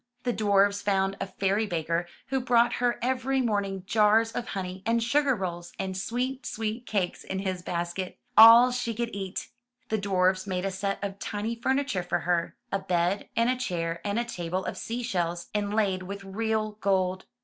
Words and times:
The 0.23 0.33
dwarfs 0.33 0.81
found 0.81 1.15
a 1.21 1.27
fairy 1.27 1.67
baker 1.67 2.07
who 2.29 2.39
brought 2.39 2.73
her 2.81 2.97
every 3.03 3.39
morning 3.39 3.83
jars 3.85 4.31
of 4.31 4.47
honey, 4.47 4.81
and 4.83 5.03
sugar 5.03 5.35
rolls, 5.35 5.73
and 5.77 5.95
sweet, 5.95 6.43
sweet 6.43 6.87
cakes 6.87 7.23
in 7.23 7.37
his 7.37 7.61
basket— 7.61 8.17
all 8.35 8.71
she 8.71 8.95
could 8.95 9.13
eat. 9.13 9.49
The 9.89 9.99
dwarfs 9.99 10.47
made 10.47 10.65
a 10.65 10.71
set 10.71 10.97
of 11.03 11.19
tiny 11.19 11.53
furniture 11.53 12.01
for 12.01 12.21
her, 12.21 12.55
a 12.71 12.79
bed 12.79 13.29
and 13.35 13.47
a 13.47 13.55
chair 13.55 14.01
and 14.03 14.17
a 14.17 14.25
table 14.25 14.65
of 14.65 14.75
sea 14.75 15.03
shells, 15.03 15.49
inlaid 15.53 16.01
with 16.01 16.23
real 16.23 16.71
gold. 16.81 17.25